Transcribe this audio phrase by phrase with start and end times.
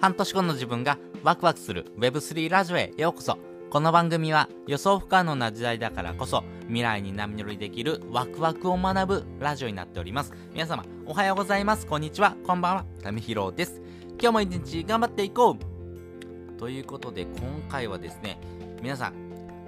[0.00, 3.36] 半年後の自分がワクワクする Web3 ラジオへようこそ。
[3.68, 10.32] この番組は予想不可能な時代だからこそ未来に波乗りできるワクワクを学ぶラジオになっております。
[10.54, 11.86] 皆様おはようございます。
[11.86, 12.34] こんにちは。
[12.46, 12.86] こんばんは。
[13.02, 13.82] タミヒロです。
[14.18, 16.58] 今日も一日頑張っていこう。
[16.58, 18.40] ということで今回はですね
[18.80, 19.14] 皆さん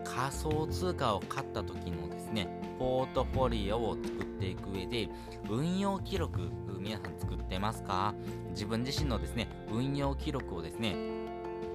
[0.03, 2.49] 仮想通貨を買った時のですね
[2.79, 5.09] ポートフォリオを作っていく上で
[5.49, 8.15] 運用記録皆さん作ってますか？
[8.51, 10.97] 自分自身のですね運用記録をですね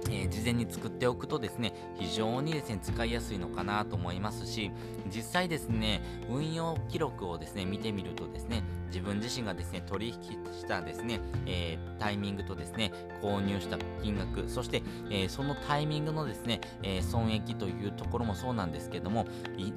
[0.06, 4.70] えー、事前に作っておくとですね非常にですね使いやすいのかなと思いますし
[5.14, 10.14] 実際ですね運用記録をですね見てみるとですね自分自身がですね取引
[10.54, 12.92] したですね、えー、タイミングとですね
[13.22, 19.26] 購入した金額そして、えー、そのタイミングのですね、え、損益というところもそうなんですけども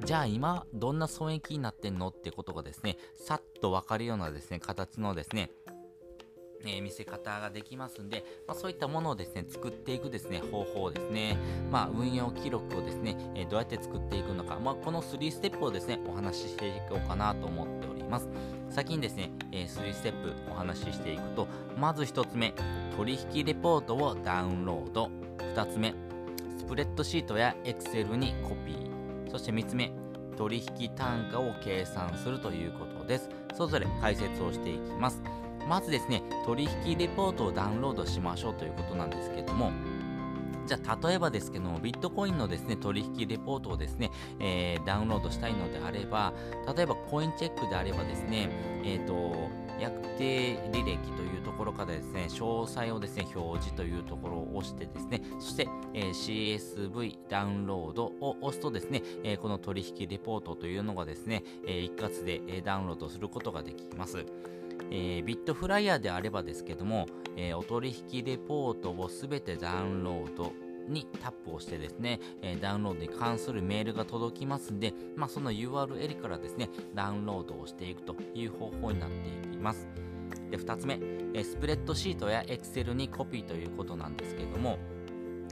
[0.06, 5.52] じゃあ今どんな損益になってんのってことがですねさっとわかるようなですね形のですね
[6.66, 11.38] えー、見せ方ができますんで、まあ、そういったものをですね、作っていくですね、方法ですね、
[11.72, 18.28] まあ、運用記録をですね、えー、どうやって作っていくのか、まあ、この3ステップをですね、お話ししていこうかなと思っております。
[18.70, 22.54] 先にですね、えー、3ステップお話ししていくと、まず1つ目、
[22.96, 25.10] 取引レポートをダウンロード。
[25.56, 25.94] 2つ目、
[26.58, 29.32] スプレッドシートや Excel にコピー。
[29.32, 29.92] そして3つ目、
[30.38, 33.30] 取引単価を計算するということです。
[33.56, 35.22] それぞれ解説をしていきます。
[35.68, 39.72] まずですね、取引レポートをダウンロードしましょうということなんですけれども、
[40.68, 46.34] じゃあ例えばですけども、ビットコインのですね、取引レポートをですね、えー、ダウンロードしたいのであれば、
[46.76, 48.50] 例えばコインチェックであればですね、
[48.84, 49.50] えっ、ー、と、
[49.82, 64.26] 約定履歴というところからですね、詳細をですね、表示というところを押してですね、そして、えー、CSV ダウンロードを押すとですね、えー、この取引レポートというのがですね、えー、一括で、えダウンロードすることができます。
[64.90, 67.06] えー、ビットフライヤーであればですけども、
[67.38, 70.54] えー、お取引レポートをすべてダウンロード
[70.88, 79.88] にタップをしてですね、え、ダウンロードに関するメールが届きますんで、まあ、その URL からですね、ダウンロードをしていくという方法になっていきます。
[80.50, 81.00] で、2つ目、
[81.34, 84.80] えスプレッドシートや Excel にコピーということなんですけども、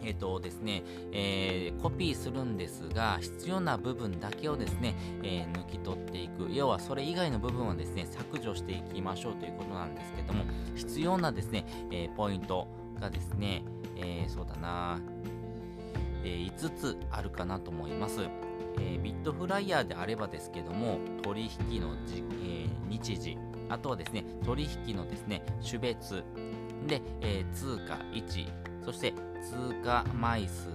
[0.04, 6.48] えっ、とですね、えー、コピーするんですが、必要な部分だけをですね、えー、抜き取っていく。
[6.52, 10.44] 要はそれ以外の部分はですね、削除していきましょうということなんですけども、
[10.76, 12.68] 必要なですね、えポイント
[13.00, 13.64] がですね、
[13.96, 15.00] えそうだな、
[16.24, 18.28] え5つあるかなと思います。
[18.80, 26.24] えビットフライヤーであればですけども、取引のじ、え日時、あとはですね、取引のですね、種別、
[26.88, 28.48] で、え通貨1、
[28.84, 30.68] そして通貨枚数、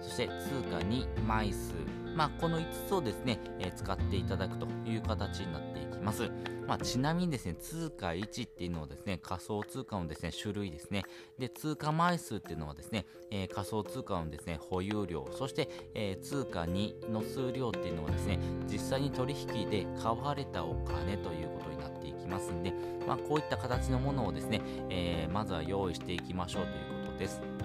[0.00, 1.74] そして通貨2枚数、
[2.16, 6.30] まあ、この5つをですね、えー、使っていただくという形になっていきます。
[6.66, 11.04] まあ、ちなみにですね、通貨1っていうのはですね、仮想通貨のですね、種類ですね。
[11.38, 18.38] で、通貨枚数っていうのはですね、えー、仮想通貨のですね、保有量、そして、えー、通貨2の数量っていうのはですね、
[18.70, 22.72] 実際に取引で買われたお金ということになっていきますんで、
[23.06, 27.57] まあ、こういった形のものをですね、え、まずは用意していきましょうということです。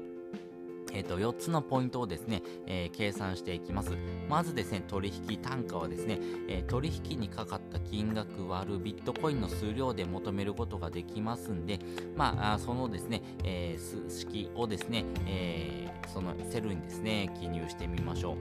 [0.97, 3.91] えー、と4つのポイントをですね、えー、計算していきます。
[4.27, 6.17] まずですね、取引単価はですね、
[6.49, 11.77] えー、取引にかかった金額割るビットコインの数量で求めることができますんで、
[12.15, 18.35] まあ、そのですね、え数式をですね、えそのセルにですね、記入してみましょう。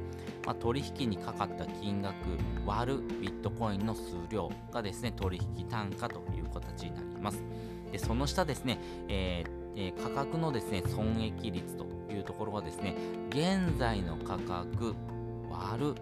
[0.47, 2.15] まあ、取引にかかった金額
[2.65, 7.43] 割るビットコインの数量がですね、取引単価という形になります。
[7.93, 12.97] で、その下ですね、えー、え価格のですね、損益率というところはですね、
[13.31, 14.95] 現在の価格
[15.51, 15.95] 割る、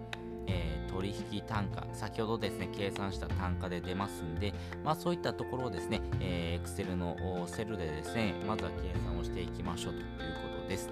[0.47, 10.89] えー、取引単価、先ほどですね、計算した単価で出ますんで、まあそういったところをですね、えー、Excel のセルでですね、まずは計算をしていきましょうということです。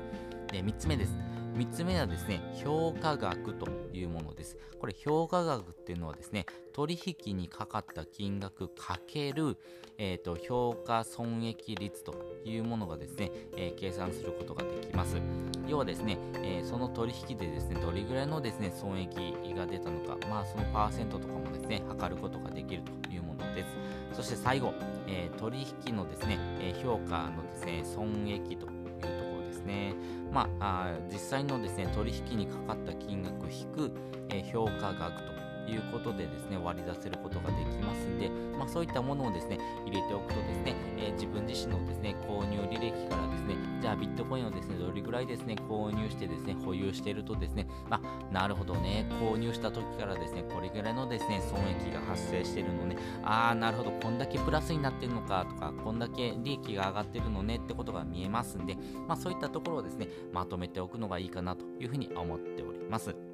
[0.51, 1.32] で、3つ目です。
[1.53, 4.57] 3つ目はですね、評価額というものです。
[4.79, 9.57] これ、評価額っていうのはですね、取引にかかった金額かける、
[9.99, 15.17] えーと、評価損益率というものがですね、えー、計算することができます。
[15.67, 19.15] 要はですね、えー、その取引でですね、どれぐらいのですね、損益
[19.55, 23.69] が出たのか、まあそのパーセントとかもですね、測ることができるというものです。
[24.15, 24.73] そして最後、
[25.07, 28.57] えー、取引のですね、え評価のですね、損益
[30.33, 33.91] まあ、実際のですね、取引にかかった金額引く、
[34.51, 35.32] 評価額と
[35.71, 47.99] いうことでですね割り出せることができますんで、まあ、そういったものをですね入れておくとですね、えー、自分自身のですね購入履歴からですねじゃあビットコインをですねどれぐらいですね購入してですね保有しているとですねあ
[48.31, 58.75] なるほどね購入した時からですねこれぐらいのですね損益が発生しているのねああなるほどこんだけプラスになってるのかとかこんだけ利益が上がってるのねってことが見えますんで、
[59.07, 63.32] まあ、そういったところをですねまとめておくのがいいかなというふうに思っております。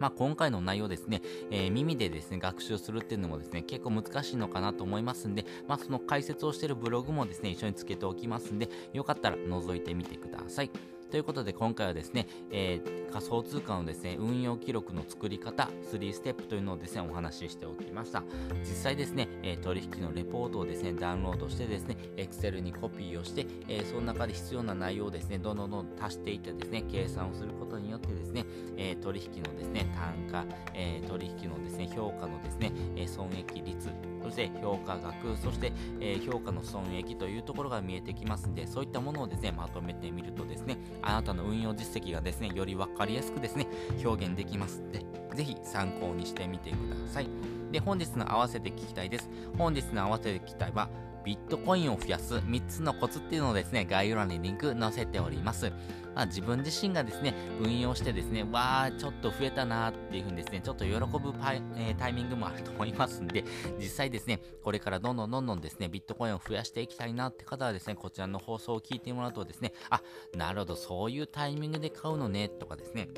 [0.00, 10.70] まあ、今回の内容ですね、えー、耳でですね、学習するっていうのもですね、結構難しいのかなと思いますんで、まあ、その解説をしているブログもですね、一緒につけておきますんで、よかったら覗いてみてください。
[11.10, 18.22] ということで今回はですね、えー、仮想通貨のですね、運用記録の作り方、3ステップというのをですね、お話ししておきました。
[18.60, 28.44] 実際ですね、えー、取引のレポートをですね、ダウンロードしてですね、Excel にコピーをして、えー、その中で必要な内容をですね、どんどんどん足していってですね、計算をすることによってですね、
[28.76, 33.90] え取引のですね、単価、え取引のですね、評価のですね、え損益率、
[34.22, 43.66] そして評価額、そして、えー、評価の損益というところが見えてきますんで、そういったものをですね、まとめてみるとですね、あなたの運用実績がですね、より分かりやすくですね、
[44.04, 45.04] 表現できますので、
[45.34, 47.28] ぜひ参考にしてみてください。
[47.70, 49.28] で、本日の合わせて聞きたいです。
[49.56, 50.88] 本日の合わせて聞きたいは、
[51.24, 55.72] ビットコインを増やす3つのコツっていうのをですね、概要欄にリンク載せております。
[56.14, 63.44] まあ、自分自身がですね、運用してですね、わー、ちょっと増えたなーっていう風にですね、ちょっと喜ぶパイ、えー、タイミングもあると思いますんで、
[63.78, 70.02] 実際ですね、これからどんどんどんどんですね、ビットコインを増やしていきたいなって方はですね、こちらの放送を聞いてもらうとですね、あ、
[70.36, 73.08] なるほど、そういうタイミングで買うのね、とかですね、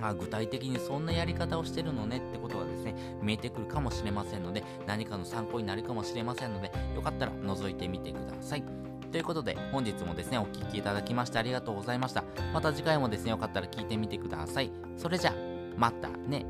[0.00, 8.62] あ具体的にそんなやり方をしてるのねってことがですね、見えてくるかもしれませんので、何かの参考になるかもしれませんので、よかったら覗いてみてください。
[9.10, 12.24] ということで、本日もですね、お聴きいただきましてありがとうございました。
[12.52, 14.70] また次回もですね、よかったら聞いてみてください。
[14.96, 15.34] それじゃあ、
[15.76, 16.44] またね。